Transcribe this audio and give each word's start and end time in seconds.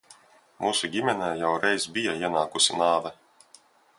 Mūsu 0.63 0.89
ģimenē 0.95 1.27
jau 1.41 1.51
reiz 1.67 1.85
bija 1.97 2.17
ienākusi 2.23 2.81
nāve. 2.83 3.15